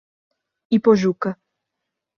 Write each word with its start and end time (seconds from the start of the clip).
Ipojuca 0.77 1.29